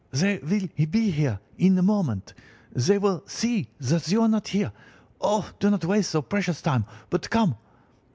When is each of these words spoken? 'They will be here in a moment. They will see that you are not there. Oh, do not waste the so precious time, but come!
'They 0.09 0.39
will 0.39 0.87
be 0.87 1.11
here 1.11 1.39
in 1.59 1.77
a 1.77 1.83
moment. 1.83 2.33
They 2.73 2.97
will 2.97 3.21
see 3.27 3.69
that 3.81 4.11
you 4.11 4.23
are 4.23 4.27
not 4.27 4.45
there. 4.45 4.71
Oh, 5.21 5.51
do 5.59 5.69
not 5.69 5.85
waste 5.85 6.09
the 6.13 6.17
so 6.17 6.21
precious 6.23 6.59
time, 6.63 6.85
but 7.11 7.29
come! 7.29 7.55